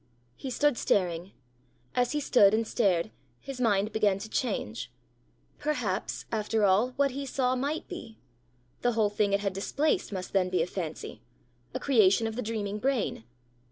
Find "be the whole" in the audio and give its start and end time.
7.87-9.11